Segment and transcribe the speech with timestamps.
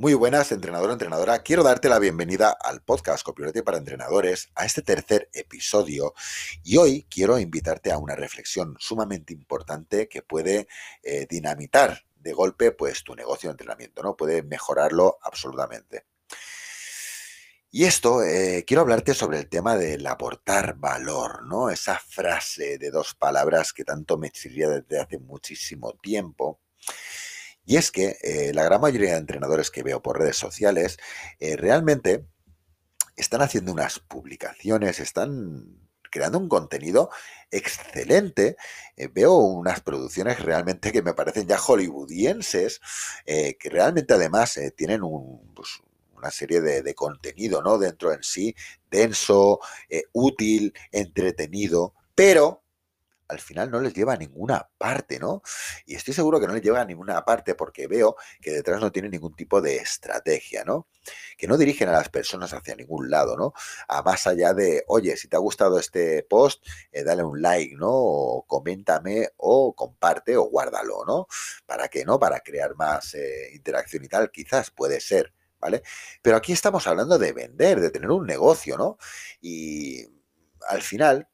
[0.00, 1.42] Muy buenas, entrenador entrenadora.
[1.42, 6.14] Quiero darte la bienvenida al podcast Copywriting para Entrenadores, a este tercer episodio.
[6.62, 10.68] Y hoy quiero invitarte a una reflexión sumamente importante que puede
[11.02, 14.16] eh, dinamitar de golpe pues, tu negocio de entrenamiento, ¿no?
[14.16, 16.04] Puede mejorarlo absolutamente.
[17.72, 21.70] Y esto, eh, quiero hablarte sobre el tema del aportar valor, ¿no?
[21.70, 26.60] Esa frase de dos palabras que tanto me chirría desde hace muchísimo tiempo
[27.68, 30.96] y es que eh, la gran mayoría de entrenadores que veo por redes sociales
[31.38, 32.24] eh, realmente
[33.14, 35.66] están haciendo unas publicaciones, están
[36.10, 37.10] creando un contenido
[37.50, 38.56] excelente.
[38.96, 42.80] Eh, veo unas producciones realmente que me parecen ya hollywoodienses,
[43.26, 45.02] que realmente además tienen
[45.54, 45.82] pues,
[46.16, 47.76] una serie de, de, contenido ¿no?
[47.76, 48.56] dentro en sí,
[48.90, 49.60] denso,
[50.14, 52.62] útil, entretenido, pero
[53.28, 55.42] al final no les lleva a ninguna parte, ¿no?
[55.86, 58.90] Y estoy seguro que no les lleva a ninguna parte porque veo que detrás no
[58.90, 60.88] tienen ningún tipo de estrategia, ¿no?
[61.36, 63.52] Que no dirigen a las personas hacia ningún lado, ¿no?
[63.86, 67.76] A más allá de, oye, si te ha gustado este post, eh, dale un like,
[67.76, 67.90] ¿no?
[67.90, 71.26] O coméntame o comparte o guárdalo, ¿no?
[71.66, 72.18] ¿Para qué, no?
[72.18, 75.82] Para crear más eh, interacción y tal, quizás puede ser, ¿vale?
[76.22, 78.98] Pero aquí estamos hablando de vender, de tener un negocio, ¿no?
[79.40, 80.06] Y
[80.68, 81.28] al final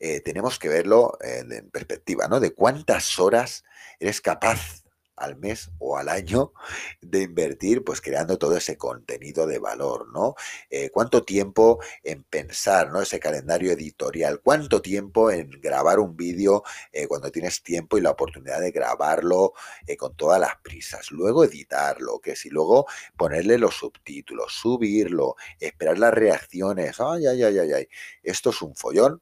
[0.00, 2.40] eh, tenemos que verlo en, perspectiva, ¿no?
[2.40, 3.64] De cuántas horas
[3.98, 4.82] eres capaz
[5.14, 6.54] al mes o al año
[7.02, 10.36] de invertir pues creando todo ese contenido de valor, ¿no?
[10.70, 13.02] Eh, ¿Cuánto tiempo en pensar, ¿no?
[13.02, 16.62] Ese calendario editorial, cuánto tiempo en grabar un vídeo
[16.92, 19.52] eh, cuando tienes tiempo y la oportunidad de grabarlo
[19.98, 22.86] con todas las prisas, luego editarlo, que si luego
[23.18, 27.88] ponerle los subtítulos, subirlo, esperar las reacciones, ay, ay, ay, ay, ay,
[28.22, 29.20] esto es un follón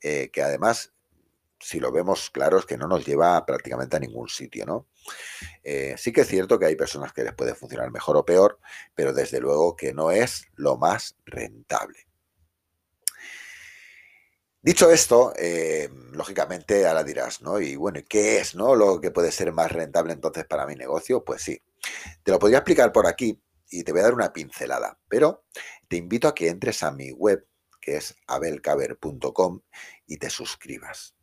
[0.00, 0.92] eh, que además,
[1.60, 4.86] si lo vemos claro, es que no nos lleva prácticamente a ningún sitio, ¿no?
[5.62, 8.58] Eh, sí que es cierto que hay personas que les puede funcionar mejor o peor,
[8.94, 12.06] pero desde luego que no es lo más rentable.
[14.64, 17.60] Dicho esto, eh, lógicamente ahora dirás, ¿no?
[17.60, 18.74] Y bueno, ¿qué es, no?
[18.74, 21.60] Lo que puede ser más rentable entonces para mi negocio, pues sí.
[22.22, 23.38] Te lo podría explicar por aquí
[23.68, 25.44] y te voy a dar una pincelada, pero
[25.86, 27.46] te invito a que entres a mi web
[27.84, 29.60] que es abelcaber.com,
[30.06, 31.14] y te suscribas.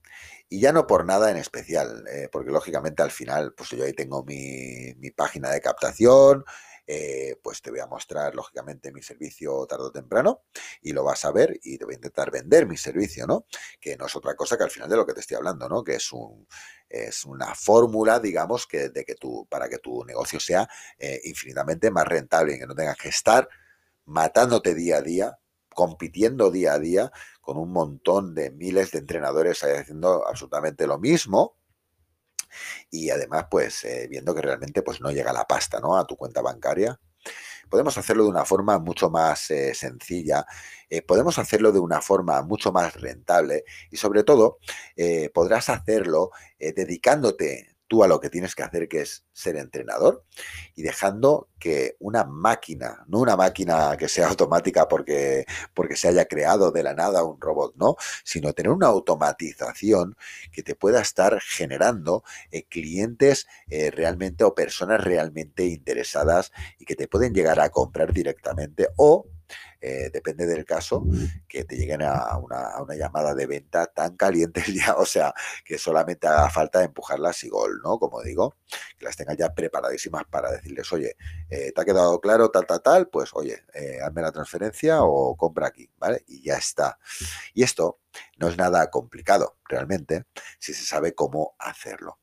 [0.47, 3.93] Y ya no por nada en especial, eh, porque lógicamente al final, pues yo ahí
[3.93, 6.43] tengo mi, página de captación,
[6.85, 10.43] eh, pues te voy a mostrar lógicamente mi servicio tarde o temprano
[10.81, 13.45] y lo vas a ver y te voy a intentar vender mi servicio, ¿no?
[13.79, 15.83] Que no es otra cosa que al final de lo que te estoy hablando, ¿no?
[15.83, 16.47] Que es un
[16.89, 20.67] es una fórmula, digamos, que que tú para que tu negocio sea
[20.99, 23.47] eh, infinitamente más rentable y que no tengas que estar
[24.05, 25.39] matándote día a día
[25.73, 27.11] compitiendo día a día
[27.41, 31.55] con un montón de miles de entrenadores haciendo absolutamente lo mismo
[32.89, 35.97] y además pues eh, viendo que realmente pues no llega la pasta ¿no?
[35.97, 36.99] a tu cuenta bancaria.
[37.69, 40.45] Podemos hacerlo de una forma mucho más eh, sencilla,
[40.89, 44.57] eh, podemos hacerlo de una forma mucho más rentable y sobre todo
[45.33, 50.23] podrás hacerlo dedicándote tú a lo que tienes que hacer, que es ser entrenador,
[50.75, 55.43] y dejando que una máquina, no una máquina que sea automática porque,
[55.73, 60.15] porque se haya creado de la nada un robot, no, sino tener una automatización
[60.53, 66.95] que te pueda estar generando eh, clientes eh, realmente o personas realmente interesadas y que
[66.95, 69.27] te pueden llegar a comprar directamente o
[69.79, 71.03] eh, depende del caso,
[71.47, 75.33] que te lleguen a una, llamada de venta tan caliente ya, o sea,
[75.65, 77.97] que solamente haga falta empujarlas y gol, ¿no?
[77.97, 78.57] Como digo,
[78.97, 81.15] que las tengas ya preparadísimas para decirles, oye,
[81.49, 83.07] eh, ¿te ha quedado claro tal, tal, tal?
[83.07, 86.23] Pues, oye, eh, hazme la transferencia o compra aquí, ¿vale?
[86.27, 86.99] Y ya está.
[87.53, 87.99] Y esto
[88.37, 90.25] no es nada complicado, realmente,
[90.59, 92.19] si se sabe cómo hacerlo.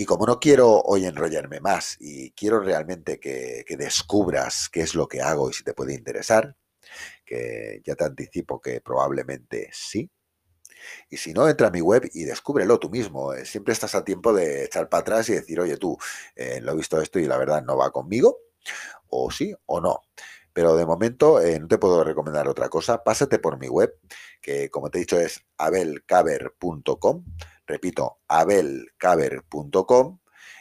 [0.00, 5.06] Y como no quiero hoy enrollarme más y quiero realmente que, descubras qué es lo
[5.06, 6.56] que hago y si te puede interesar,
[7.26, 10.10] que ya te anticipo que probablemente sí,
[11.10, 13.34] y si no, entra a mi web y descúbrelo tú mismo.
[13.34, 15.98] Eh, siempre estás a tiempo de echar para atrás y decir, oye, tú,
[16.34, 18.38] eh, lo he visto esto y la verdad no va conmigo,
[19.10, 20.00] o sí o no.
[20.54, 23.04] Pero de momento eh, no te puedo recomendar otra cosa.
[23.04, 23.94] Pásate por mi web,
[24.40, 27.24] que como te he dicho es abelcaber.com.
[27.70, 30.18] Repito, abelcaber.com.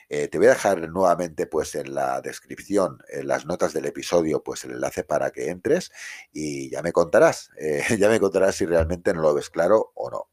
[0.09, 4.43] Eh, te voy a dejar nuevamente pues en la descripción, en las notas del episodio,
[4.43, 5.91] pues el enlace para que entres
[6.31, 10.11] y ya me contarás, eh, ya me contarás si realmente no lo ves claro o
[10.11, 10.29] no.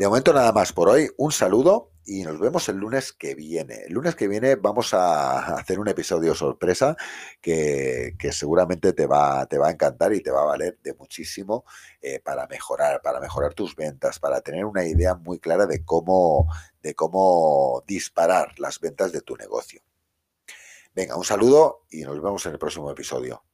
[0.00, 3.82] De momento nada más por hoy, un saludo y nos vemos el lunes que viene.
[3.86, 6.96] El lunes que viene vamos a hacer un episodio sorpresa
[7.42, 11.64] que, seguramente te va, te va a encantar y te va a valer de muchísimo
[12.00, 16.48] eh, para mejorar, para mejorar tus ventas, para tener una idea muy clara de cómo,
[16.82, 19.82] de cómo disparar las ventas de tu negocio.
[20.94, 23.44] Venga, un saludo y nos vemos en el próximo episodio.